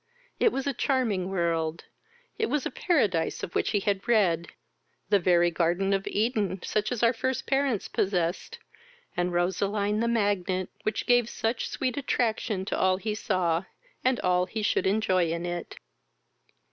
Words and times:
It 0.39 0.51
was 0.51 0.65
a 0.65 0.73
charming 0.73 1.29
world, 1.29 1.83
it 2.39 2.47
was 2.47 2.63
the 2.63 2.71
paradise 2.71 3.43
of 3.43 3.53
which 3.53 3.69
he 3.69 3.81
had 3.81 4.07
read, 4.07 4.47
the 5.09 5.19
very 5.19 5.51
garden 5.51 5.93
of 5.93 6.07
Eden, 6.07 6.59
such 6.63 6.91
as 6.91 7.03
our 7.03 7.13
first 7.13 7.45
parents 7.45 7.87
possessed, 7.87 8.57
and 9.15 9.31
Roseline 9.31 9.99
the 9.99 10.07
magnet 10.07 10.69
which 10.81 11.05
gave 11.05 11.29
such 11.29 11.69
sweet 11.69 11.97
attraction 11.97 12.65
to 12.65 12.75
all 12.75 12.97
he 12.97 13.13
saw, 13.13 13.65
and 14.03 14.19
all 14.21 14.47
he 14.47 14.63
should 14.63 14.87
enjoy 14.87 15.29
in 15.31 15.45
it. 15.45 15.75